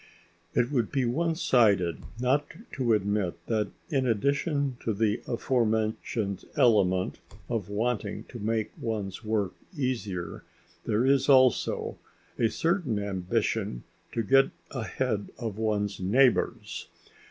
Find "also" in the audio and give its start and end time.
11.29-11.99